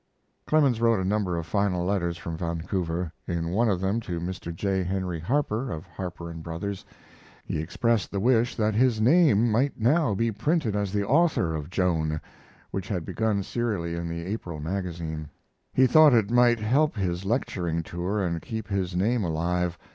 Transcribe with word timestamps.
Clemens 0.47 0.81
wrote 0.81 0.99
a 0.99 1.05
number 1.05 1.37
of 1.37 1.45
final 1.45 1.85
letters 1.85 2.17
from 2.17 2.35
Vancouver. 2.35 3.13
In 3.27 3.49
one 3.49 3.69
of 3.69 3.79
them 3.79 3.99
to 3.99 4.19
Mr. 4.19 4.51
J. 4.51 4.81
Henry 4.81 5.19
Harper, 5.19 5.71
of 5.71 5.85
Harper 5.85 6.33
& 6.33 6.33
Brothers, 6.33 6.83
he 7.45 7.59
expressed 7.61 8.09
the 8.09 8.19
wish 8.19 8.55
that 8.55 8.73
his 8.73 8.99
name 8.99 9.51
might 9.51 9.79
now 9.79 10.15
be 10.15 10.31
printed 10.31 10.75
as 10.75 10.91
the 10.91 11.07
author 11.07 11.53
of 11.53 11.69
"Joan," 11.69 12.19
which 12.71 12.87
had 12.87 13.05
begun 13.05 13.43
serially 13.43 13.93
in 13.93 14.09
the 14.09 14.25
April 14.25 14.59
Magazine. 14.59 15.29
He 15.71 15.85
thought 15.85 16.15
it 16.15 16.31
might, 16.31 16.57
help 16.59 16.95
his 16.95 17.23
lecturing 17.23 17.83
tour 17.83 18.25
and 18.25 18.41
keep 18.41 18.67
his 18.69 18.95
name 18.95 19.23
alive. 19.23 19.77